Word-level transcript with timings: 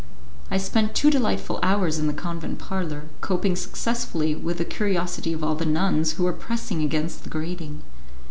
I 0.49 0.57
spent 0.57 0.95
two 0.95 1.11
delightful 1.11 1.59
hours 1.61 1.99
in 1.99 2.07
the 2.07 2.13
convent 2.13 2.57
parlour, 2.57 3.03
coping 3.21 3.55
successfully 3.55 4.33
with 4.33 4.57
the 4.57 4.65
curiosity 4.65 5.31
of 5.31 5.43
all 5.43 5.53
the 5.53 5.63
nuns 5.63 6.13
who 6.13 6.23
were 6.23 6.33
pressing 6.33 6.81
against 6.81 7.21
the 7.23 7.29
grating. 7.29 7.83